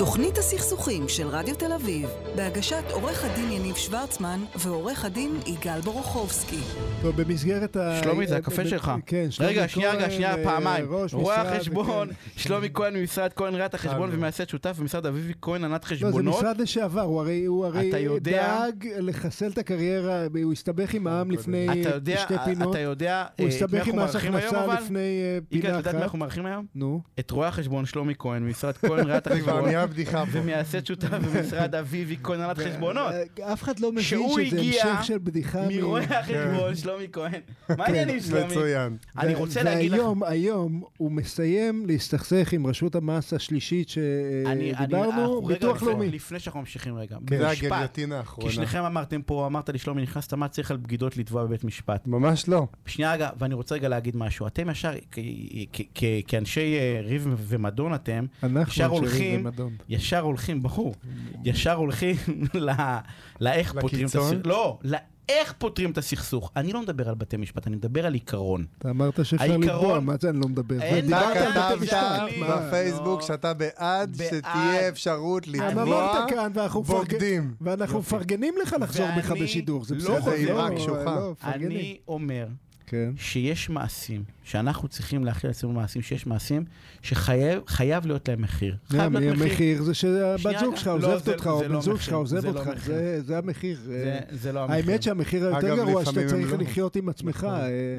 [0.00, 6.58] תוכנית הסכסוכים של רדיו תל אביב, בהגשת עורך הדין יניב שוורצמן ועורך הדין יגאל בורוכובסקי.
[7.02, 8.00] טוב, במסגרת ה...
[8.02, 8.92] שלומי, זה הקפה ב- שלך.
[9.06, 10.86] כן, שלומי רגע, שנייה, רגע, כהן, שנייה, אה, פעמיים.
[11.12, 12.14] רואה החשבון, כן.
[12.36, 14.10] שלומי כהן ממשרד כהן ראיית החשבון.
[14.12, 16.38] ומייסד שותף במשרד אביבי כהן ענת לא, זה חשבונות.
[16.38, 21.30] משרד לשעבר, הוא הרי, הוא אתה יודע- דאג לחסל את הקריירה, הוא הסתבך עם העם
[21.30, 22.70] לפני אתה יודע, שתי פינות.
[22.74, 24.66] אתה יודע, הוא אה, את מי הסתבך עם מס הכנסה?
[24.74, 26.02] לפני אה, יגאל, פינה אתה יודע את מי אחת.
[26.02, 26.66] אנחנו מארחים היום?
[26.74, 29.68] נו, את רואה החשבון שלומי כהן ממשרד כהן ראיית כבר החשבון.
[29.94, 30.38] נהיה בדיחה פה.
[30.38, 33.12] ומייסד שותף במשרד אביבי כהן הנהלת חשבונות.
[33.40, 34.26] אה, אף אחד לא מבין שזה
[34.58, 35.62] המשך של בדיחה.
[35.68, 37.40] מ- מרואה החשבון שלומי כהן.
[37.78, 38.44] מה העניינים שלומי?
[38.46, 38.96] מצוין.
[39.18, 39.98] אני רוצה להגיד לך...
[39.98, 46.10] והיום, היום הוא מסיים להסתכסך עם רשות המס השלישית שדיברנו, רגע ביטוח לאומי.
[46.10, 47.16] לפני שאנחנו ממשיכים רגע.
[47.30, 47.72] זה במשפט.
[47.72, 48.50] הגיליוטינה כי האחרונה.
[48.52, 52.06] שניכם אמרתם פה, אמרת לי שלומי, נכנסת, מה צריך על בגידות לתבוע בבית משפט?
[52.06, 52.66] ממש לא.
[52.86, 54.46] שנייה רגע, ואני רוצה רגע להגיד משהו.
[54.46, 55.18] אתם ישר, כ-
[55.72, 59.46] כ- כ- כאנשי אה, ריב ומדון אתם, אנחנו ישר הולכים.
[59.88, 60.94] ישר הולכים, ברור,
[61.44, 62.16] ישר הולכים
[63.40, 64.14] לאיך פותרים את?
[64.14, 64.32] הסכסוך.
[64.44, 66.52] לא, לאיך פותרים את הסכסוך.
[66.56, 68.64] אני לא מדבר על בתי משפט, אני מדבר על עיקרון.
[68.78, 70.82] אתה אמרת שאפשר לתבוע, מה זה אני לא מדבר?
[70.82, 72.48] אין דיברת בעיה, על בתי כתבת?
[72.48, 73.26] בפייסוק לא.
[73.26, 74.16] שאתה בעד.
[74.28, 77.54] שתהיה אפשרות גם לתבוע בוגדים.
[77.60, 80.68] ואנחנו מפרגנים לך לחזור בך בשידור, זה לא בסדר.
[81.04, 81.34] לא.
[81.44, 82.46] אני אומר
[82.90, 83.10] כן.
[83.16, 86.64] שיש מעשים, שאנחנו צריכים להכיל על עצמנו מעשים, שיש מעשים
[87.02, 88.76] שחייב להיות להם מחיר.
[88.88, 89.50] חייב להיות מחיר.
[89.50, 92.14] המחיר זה שהבת זוג שלך לא, עוזבת זה- אותך, או בן לא זוג מחיר, שלך
[92.14, 92.94] עוזב זה לא אותך, מחיר.
[93.20, 93.78] זה- המחיר.
[93.84, 94.76] זה- זה לא המחיר.
[94.90, 96.58] האמת שהמחיר היותר גרוע שאתה צריך לא.
[96.58, 97.36] לחיות עם עצמך.
[97.36, 97.50] נכון.
[97.54, 97.98] אה,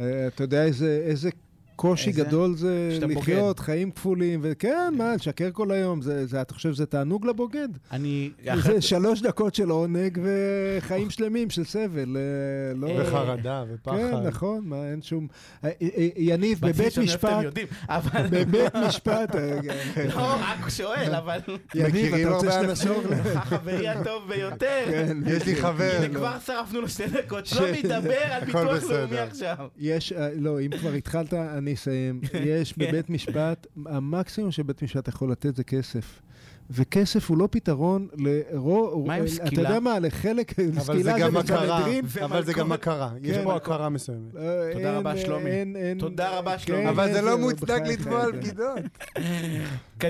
[0.00, 1.30] אה, אתה יודע איזה
[1.76, 2.24] קושי איזה?
[2.24, 6.86] גדול זה לחיות, חיים כפולים, וכן, מה, לשקר כל היום, זה- זה- אתה חושב שזה
[6.86, 7.68] תענוג לבוגד?
[7.92, 8.30] אני...
[8.62, 12.88] זה שלוש דקות של עונג וחיים שלמים של סבל, אה, לא...
[13.02, 13.96] וחרדה ופחד.
[13.96, 15.26] כן, נכון, מה, אין שום...
[15.64, 17.44] אה, אה, יניב, בבית משפט.
[18.30, 19.58] בבית משפט, אה,
[20.16, 21.38] לא, רק שואל, אבל...
[21.74, 23.12] יניב, אתה רוצה הרבה שנחזור ל...
[23.38, 24.84] החברי הטוב ביותר.
[24.90, 25.90] כן, יש לי חבר.
[25.98, 27.46] הנה כבר שרפנו לו שתי דקות.
[27.46, 28.82] שלומי, דבר על ביטוח.
[28.90, 29.56] לאומי עכשיו.
[29.78, 32.20] יש, לא, אם כבר התחלת, אני אסיים.
[32.60, 36.20] יש בבית משפט, המקסימום שבית משפט יכול לתת זה כסף.
[36.70, 39.68] וכסף הוא לא פתרון לרוב, מה עם אתה סקילה?
[39.68, 42.04] יודע מה, לחלק, אבל זה סקילה גם הכרה, בסנהדרין.
[42.24, 42.72] אבל זה גם.
[42.72, 43.10] הכרה.
[43.22, 43.44] יש כן.
[43.44, 44.36] פה הכרה מסוימת.
[44.36, 44.42] אה,
[44.72, 45.50] תודה אין, רבה, אה, שלומי.
[45.98, 46.88] תודה רבה, כן, שלומי.
[46.88, 48.78] אבל זה לא זה- מוצדק לתבוע על זה- בגידות.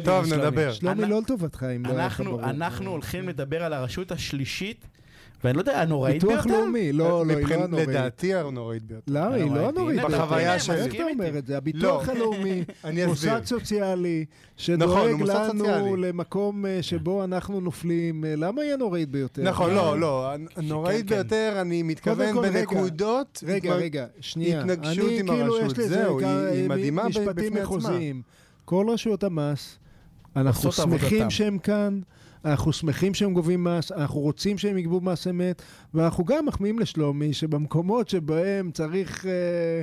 [0.04, 0.32] טוב.
[0.34, 0.72] נדבר.
[0.72, 2.44] שלומי לא לטובתך, אם לא היה לך אנחנו, ברור.
[2.50, 4.86] אנחנו הולכים לדבר על הרשות השלישית,
[5.44, 6.60] ואני לא יודע, הנוראית ביטוח ביותר.
[6.60, 7.88] לאומי, לא, לא, היא לא הנוראית.
[7.88, 9.12] לדעתי הנוראית ביותר.
[9.12, 10.00] לא, היא לא הנוראית.
[10.00, 10.19] ביותר.
[10.25, 10.76] בחוויה שלי.
[10.76, 11.38] איך אתה אומר.
[11.38, 11.56] את זה?
[11.56, 12.12] הביטוח לא.
[12.12, 12.64] הלאומי.
[13.06, 14.25] מוסד סוציאלי,
[14.78, 15.97] נכון, שדואג לנו.
[15.97, 18.25] למקום אה, שבו אנחנו נופלים.
[18.25, 19.42] אה, למה היא הנוראית ביותר?
[19.42, 21.14] נכון, אה, לא, לא, הנוראית כן.
[21.14, 22.42] ביותר, אני מתכוון.
[22.42, 23.44] בנקודות.
[23.47, 24.60] רגע, רגע, שנייה.
[24.60, 27.04] התנגשות עם כאילו, הרשות, זהו, היא- מדהימה
[27.34, 27.98] בפני עצמה.
[28.64, 29.78] כל רשויות המס,
[30.37, 30.72] אנחנו.
[30.72, 32.00] שמחים שהם כאן,
[32.44, 35.62] אנחנו שמחים שהם גובים מס, אנחנו רוצים שהם יגבו מס אמת,
[35.94, 39.26] ואנחנו גם מחמיאים לשלומי שבמקומות שבהם צריך...
[39.26, 39.82] אה,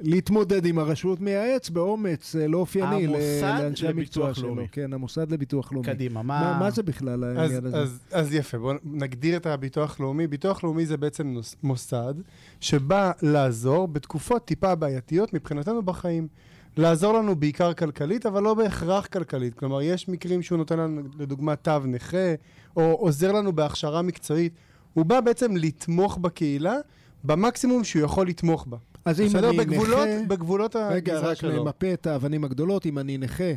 [0.00, 4.46] להתמודד עם הרשות מייעץ באומץ אה, לא אופייני לאנשי המקצוע שלו.
[4.46, 4.66] לאומי.
[4.72, 5.86] כן, המוסד לביטוח לאומי.
[5.86, 6.58] קדימה, מה, מה...
[6.58, 7.76] מה זה בכלל אז, העניין הזה?
[7.76, 10.26] אז, אז יפה, בואו נגדיר את הביטוח לאומי.
[10.26, 12.14] ביטוח לאומי זה בעצם נוס- מוסד
[12.60, 16.28] שבא לעזור בתקופות טיפה בעייתיות מבחינתנו בחיים.
[16.78, 19.54] לעזור לנו בעיקר כלכלית, אבל לא בהכרח כלכלית.
[19.54, 22.34] כלומר, יש מקרים שהוא נותן לנו, לדוגמה, תו נכה,
[22.76, 24.52] או עוזר לנו בהכשרה מקצועית.
[24.94, 26.76] הוא בא בעצם לתמוך בקהילה
[27.24, 28.76] במקסימום שהוא יכול לתמוך בה.
[29.04, 29.48] אז אם בסדר?
[29.50, 30.26] אני בגבולות, נכה...
[30.28, 31.64] בגבולות רגע, הגזרה רק שלו.
[31.64, 33.52] נמפה את האבנים הגדולות, אם אני נכה,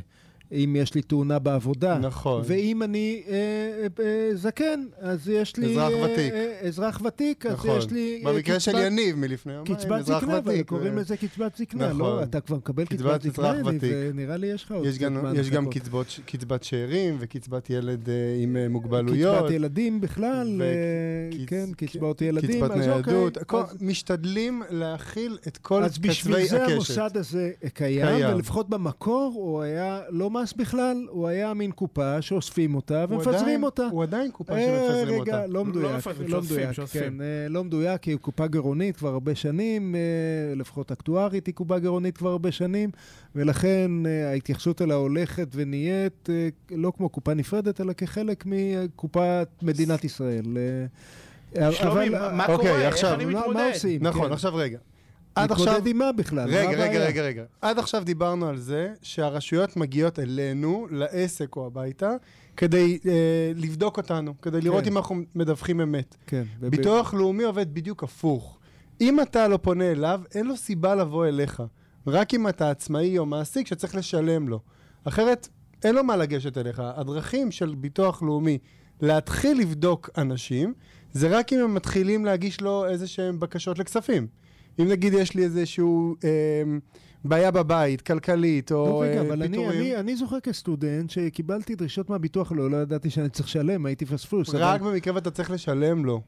[0.51, 1.97] אם יש לי תאונה בעבודה.
[1.97, 2.41] נכון.
[2.45, 5.71] ואם אני אה, אה, אה, זקן, אז יש לי...
[5.71, 6.33] אזרח אה, ותיק.
[6.33, 7.77] אה, אזרח ותיק, אז נכון.
[7.77, 8.23] יש לי...
[8.25, 10.67] אה, במקרה של קצבת- יניב מלפני יומיים, קצבת אזרח זקנה, אבל ותיק.
[10.67, 11.99] קוראים לזה קצבת זקנה, נכון.
[11.99, 12.23] לא?
[12.23, 13.91] אתה כבר מקבל קצבת קצבת זקנה, ותיק.
[14.09, 15.69] ונראה לי יש לך עוד יש גם, יש גם.
[15.69, 18.13] קצבות, קצבת שאירים וקצבת ילד אה,
[18.43, 19.37] עם מוגבלויות.
[19.37, 20.67] קצבת ילדים בכלל, ו- אה,
[21.37, 26.47] קצ- כן, קצבאות ילדים, קצבת אוקיי, ניידות, הכל- אז- משתדלים להכיל את כל אז בשביל
[26.47, 26.71] זה הקשת.
[26.73, 28.35] המוסד הזה קיים, קיים.
[28.35, 33.63] ולפחות במקור הוא היה לא מס בכלל, הוא היה מין קופה שאוספים אותה ומפזרים עדיין-
[33.63, 33.87] אותה.
[33.91, 35.47] הוא עדיין קופה אה, שמפזרים רגע, אותה.
[35.47, 37.01] לא לא מדויק, לא שאוספים, מדויק, שאוספים.
[37.01, 39.99] כן, אה, לא מדויק, כי היא קופה גירעונית כבר הרבה שנים, אה,
[40.55, 42.89] לפחות אקטוארית היא קופה גירעונית כבר הרבה שנים,
[43.35, 43.91] ולכן
[44.31, 46.29] ההתייחסות אליה הולכת ונהיית
[46.71, 50.45] לא כמו קופה נפרדת, אלא כחלק מקופת מדינת ישראל.
[51.71, 52.87] שלומי, אבל- מה אוקיי, קורה?
[52.87, 53.59] איך אני מה- מתמודד?
[53.59, 54.03] מה עושים?
[54.03, 54.33] נכון, כן.
[54.33, 54.77] עכשיו רגע.
[55.35, 55.67] עד עכשיו...
[55.67, 56.49] מתמודד עם מה בכלל?
[56.49, 57.05] רגע, רגע?
[57.05, 57.43] רגע, רגע.
[57.61, 62.11] עד עכשיו דיברנו על זה שהרשויות מגיעות אלינו, לעסק או הביתה,
[62.57, 63.11] כדי אה,
[63.55, 64.91] לבדוק אותנו, כדי לראות כן.
[64.91, 66.15] אם אנחנו מדווחים אמת.
[66.27, 66.43] כן.
[66.59, 68.59] ביטוח לאומי עובד בדיוק הפוך.
[69.01, 71.63] אם אתה לא פונה אליו, אין לו סיבה לבוא אליך.
[72.07, 74.59] רק אם אתה עצמאי או מעסיק שצריך לשלם לו.
[75.03, 75.47] אחרת,
[75.83, 76.81] אין לו מה לגשת אליך.
[76.85, 78.57] הדרכים של ביטוח לאומי
[79.01, 80.73] להתחיל לבדוק אנשים,
[81.13, 84.27] זה רק אם הם מתחילים להגיש לו איזה שהם בקשות לכספים.
[84.79, 86.29] אם נגיד יש לי איזשהו אה,
[87.23, 92.09] בעיה בבית, כלכלית, או לא, רגע, אבל אני, פיטורים, אני, אני זוכר כסטודנט שקיבלתי דרישות
[92.09, 94.49] מהביטוח, לא, לא ידעתי שאני צריך לשלם, הייתי פספוס.
[94.55, 96.21] רק אבל במקרה ואתה צריך לשלם לו.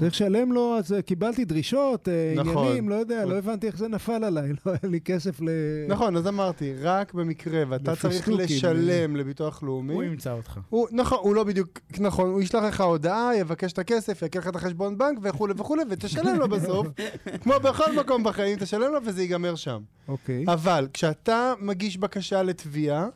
[0.00, 2.56] צריך לשלם לו, אז אה, קיבלתי דרישות, אה, נכון.
[2.56, 5.48] עניינים, לא יודע, לא הבנתי איך זה נפל עליי, לא היה לי כסף ל...
[5.88, 10.60] נכון, אז אמרתי, רק במקרה ואתה צריך לפסטוקים, לשלם לביטוח לאומי, הוא ימצא אותך.
[10.70, 14.48] הוא, נכון, הוא לא בדיוק, נכון, הוא ישלח לך הודעה, יבקש את הכסף, יקר לך
[14.48, 16.86] את החשבון בנק וכולי וכולי, ותשלם לו בסוף,
[17.42, 19.80] כמו בכל מקום בחיים, תשלם לו וזה ייגמר שם.
[20.08, 20.44] אוקיי.
[20.48, 23.06] אבל כשאתה מגיש בקשה לתביעה,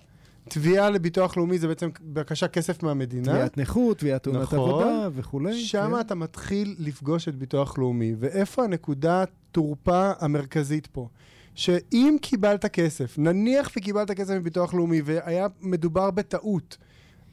[0.48, 4.58] תביעה לביטוח לאומי זה בעצם בקשה כסף מהמדינה, תביעת נכות, תביעת תאונת נכון.
[4.58, 5.60] עבודה וכולי.
[5.60, 6.00] שם כן.
[6.00, 8.14] אתה מתחיל לפגוש את ביטוח לאומי.
[8.18, 11.08] ואיפה הנקודת תורפה המרכזית פה?
[11.54, 16.76] שאם קיבלת כסף, נניח וקיבלת כסף מביטוח לאומי והיה מדובר בטעות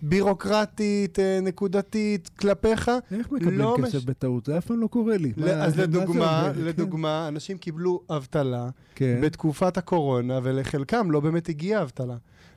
[0.01, 4.45] בירוקרטית, אה, נקודתית, כלפיך, איך מקבלים לא כסף מש- בטעות?
[4.45, 5.31] זה אף פעם לא קורה לי.
[5.37, 6.51] ל- מה- אז לדוגמה, אומר?
[6.65, 9.19] לדוגמה, אנשים קיבלו אבטלה כן.
[9.23, 12.15] בתקופת הקורונה, ולחלקם לא באמת הגיעה אבטלה.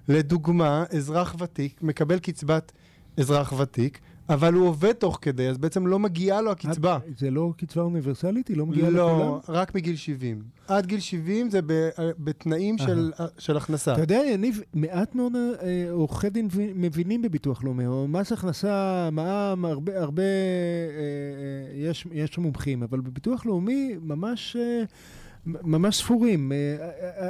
[0.09, 2.73] לדוגמה, אזרח ותיק מקבל קצבת
[3.21, 6.99] אזרח ותיק, אבל הוא עובד תוך כדי, אז בעצם לא מגיעה לו הקצבה.
[7.11, 8.49] את- זה לא קצבה אוניברסלית?
[8.49, 9.19] היא לא מגיעה לכולם?
[9.19, 10.43] לא, רק מגיל 70.
[10.69, 11.89] עד גיל 70 זה ב-
[12.19, 13.93] בתנאים של- של הכנסה.
[13.93, 15.51] אתה יודע, יניב, מעט מאוד אה,
[15.91, 22.39] עורכי דין מבינים בביטוח לאומי, או מס הכנסה, מע"מ, הרבה, הרבה, אה, אה, יש, יש
[22.39, 24.83] מומחים, אבל בביטוח לאומי ממש, אה,
[25.47, 26.53] ממש ספורים.
[26.53, 26.77] אה,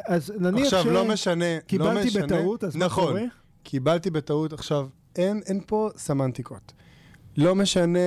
[0.07, 1.45] אז נניח עכשיו, לא משנה,
[1.79, 2.27] לא משנה.
[2.27, 3.23] בטעות, אז מה נכון, קורה?
[3.63, 4.53] קיבלתי בטעות.
[4.53, 4.87] עכשיו,
[5.17, 6.73] אין, אין פה סמנטיקות.
[7.37, 7.99] לא משנה,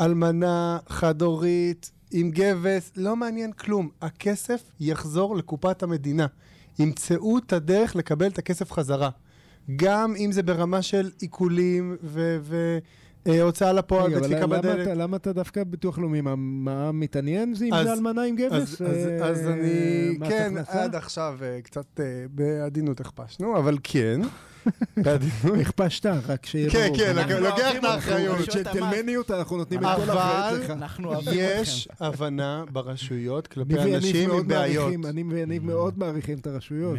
[0.00, 3.88] אלמנה, חד-הורית, עם גבס, לא מעניין כלום.
[4.02, 6.26] הכסף יחזור לקופת המדינה.
[6.78, 9.10] ימצאו את הדרך לקבל את הכסף חזרה.
[9.76, 11.96] גם אם זה ברמה של עיקולים
[13.26, 14.80] והוצאה לפועל רגע, אבל ודפיקה למה בדלת.
[14.82, 16.20] אתה- למה אתה דווקא בביטוח לאומי?
[16.20, 18.52] מה- מה מתעניין זה אם אז- זה אלמנה עם גבס?
[18.52, 19.70] אז, אז, אה, אז אני,
[20.20, 20.54] מס כן?
[20.68, 24.20] עד עכשיו אה, קצת אה, בעדינות הכפשנו, אבל כן.
[25.60, 26.98] הכפשת, רק שיהיה כן, ברור.
[26.98, 28.38] כן, אנחנו לוקח את האחריות.
[28.54, 31.00] ג'נטלמניות, אנחנו נותנים את כל אבל- האחריות לך.
[31.04, 31.88] אוהבים יש.
[32.00, 34.92] הבנה ברשויות כלפי אנשים עם בעיות.
[35.04, 36.98] אני ויניב מאוד מעריכים את הרשויות.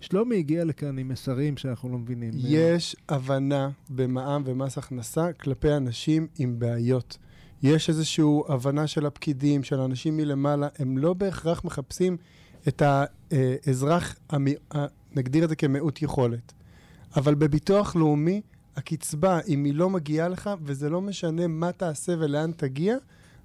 [0.00, 2.30] שלומי- הגיע לכאן עם מסרים שאנחנו לא מבינים.
[2.36, 7.18] יש הבנה במע"מ ומס הכנסה כלפי אנשים עם בעיות.
[7.62, 12.16] יש איזושהי הבנה של הפקידים, של האנשים מלמעלה, הם לא בהכרח מחפשים
[12.68, 16.52] את האזרח, המי- ה- נגדיר את זה כמיעוט יכולת.
[17.16, 18.40] אבל בביטוח לאומי,
[18.76, 22.96] הקצבה, אם היא לא מגיעה לך, וזה לא משנה מה תעשה ולאן תגיע,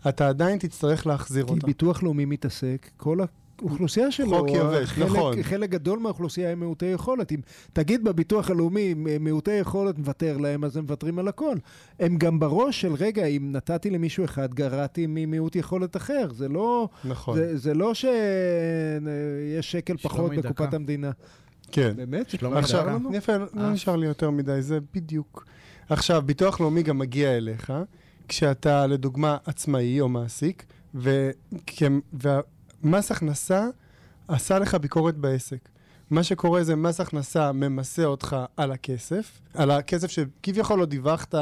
[0.10, 1.68] אתה עדיין תצטרך להחזיר כי אותה.
[1.68, 3.20] ביטוח לאומי מתעסק, כל
[3.62, 5.44] האוכלוסייה שלו, חוק יבש, חלק, נכון.
[5.44, 7.32] חלק גדול מהאוכלוסייה הם מעוטי יכולת.
[7.32, 7.40] אם
[7.74, 11.56] תגיד בביטוח הלאומי, מעוטי יכולת מוותר להם, אז הם מוותרים על הכל.
[12.00, 16.28] הם גם בראש של, רגע, אם נתתי למישהו אחד, גרעתי ממיעוט יכולת אחר.
[16.34, 17.36] זה לא, נכון.
[17.36, 20.76] זה, זה לא שיש שקל פחות בקופת דקה.
[20.76, 21.12] המדינה.
[21.72, 21.94] כן.
[21.96, 22.36] באמת?
[22.44, 23.00] עכשיו?
[23.14, 23.70] יפה, לא אה.
[23.70, 25.46] נשאר לי יותר מדי, זה בדיוק.
[25.90, 27.74] עכשיו, ביטוח לאומי גם מגיע אליך,
[28.28, 31.30] כשאתה לדוגמה עצמאי או מעסיק, ו...
[32.14, 33.68] ומס הכנסה
[34.28, 35.70] עשה לך ביקורת בעסק.
[36.10, 41.36] מה שקורה זה מס הכנסה ממסה אותך על הכסף, על הכסף שכביכול לא דיווחת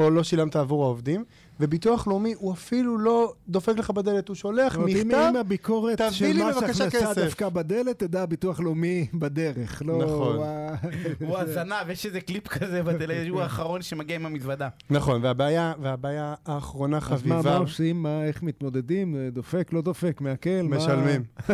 [0.00, 1.24] או לא שילמת עבור העובדים,
[1.60, 5.36] וביטוח לאומי הוא אפילו לא דופק לך בדלת, הוא שולח זאת אומרת, אם- מכתב, אם
[5.36, 7.24] הביקורת תביא של לי מס בבקשה הכנסה כסף.
[7.24, 9.82] דווקא בדלת, תדע, ביטוח לאומי בדרך.
[9.86, 9.98] לא...
[10.04, 10.38] נכון.
[10.42, 10.74] ה-
[11.20, 14.68] הוא הזנב, יש איזה קליפ כזה בטלוויזיה, הוא האחרון שמגיע עם המזוודה.
[14.90, 18.02] נכון, והבעיה, והבעיה האחרונה אז מה, חביבה, מה עושים?
[18.02, 19.16] מה, איך מתמודדים?
[19.32, 20.50] דופק, לא דופק, מעכל?
[20.62, 21.22] מה- משלמים.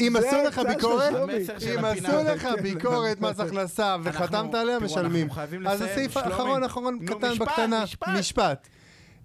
[0.00, 1.12] אם עשו לך ביקורת,
[1.68, 1.84] אם.
[1.84, 5.28] עשו לך ביקורת מס הכנסה וחתמת עליה, משלמים.
[5.66, 5.82] אז.
[5.82, 6.16] הסעיף
[6.66, 7.82] אחרון, נו, קטן משפט, בקטנה.
[7.84, 8.08] משפט.
[8.18, 8.68] משפט.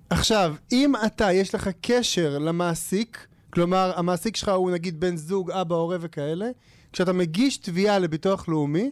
[0.10, 5.76] עכשיו, אם אתה, יש לך קשר למעסיק, כלומר, המעסיק שלך הוא נגיד בן זוג, אבא,
[5.76, 6.46] הורה וכאלה,
[6.94, 8.92] כשאתה מגיש תביעה לביטוח לאומי,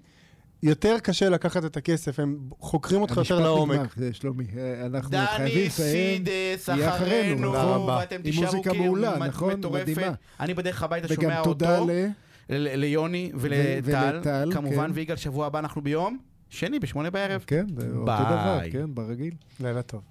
[0.63, 3.97] יותר קשה לקחת את הכסף, הם חוקרים אותך המשפט יותר לעומק.
[3.97, 4.45] נגמר, שלומי.
[4.57, 6.25] אה, אנחנו דני חייבים לסיים.
[6.25, 7.97] סידס יהיה אחרינו, אחרינו, תודה רבה.
[7.99, 8.95] ואתם עם תישארו מוזיקה כאילו
[9.27, 9.53] נכון?
[9.53, 9.89] מטורפת.
[9.89, 10.13] מדהימה.
[10.39, 12.07] אני בדרך הביתה וגם שומע תודה אותו, ל...
[12.49, 13.79] ל- ליוני ולטל,
[14.13, 14.91] ולטל, כמובן, כן.
[14.93, 16.17] ויגאל, שבוע הבא אנחנו ביום
[16.49, 17.43] שני בשמונה בערב.
[17.47, 18.05] כן, זה אותו.
[18.05, 19.33] דבר, כן, ברגיל.
[19.59, 20.01] לילה טוב.